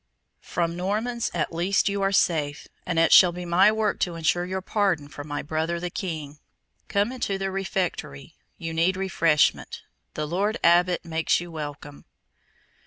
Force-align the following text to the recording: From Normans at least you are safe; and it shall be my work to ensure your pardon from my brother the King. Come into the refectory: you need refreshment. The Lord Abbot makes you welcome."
From 0.41 0.75
Normans 0.75 1.29
at 1.31 1.53
least 1.53 1.87
you 1.87 2.01
are 2.01 2.11
safe; 2.11 2.67
and 2.87 2.97
it 2.97 3.13
shall 3.13 3.31
be 3.31 3.45
my 3.45 3.71
work 3.71 3.99
to 3.99 4.15
ensure 4.15 4.45
your 4.47 4.59
pardon 4.63 5.07
from 5.07 5.27
my 5.27 5.43
brother 5.43 5.79
the 5.79 5.91
King. 5.91 6.39
Come 6.87 7.11
into 7.11 7.37
the 7.37 7.51
refectory: 7.51 8.35
you 8.57 8.73
need 8.73 8.97
refreshment. 8.97 9.83
The 10.15 10.27
Lord 10.27 10.57
Abbot 10.63 11.05
makes 11.05 11.39
you 11.39 11.51
welcome." 11.51 12.05